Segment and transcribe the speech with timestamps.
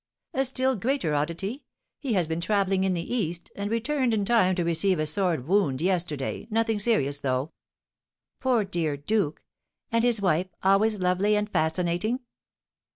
[0.33, 1.63] "A still greater oddity.
[1.99, 5.47] He has been travelling in the East, and returned in time to receive a sword
[5.47, 7.51] wound yesterday, nothing serious, though."
[8.39, 9.43] "Poor dear duke!
[9.91, 12.21] And his wife, always lovely and fascinating?"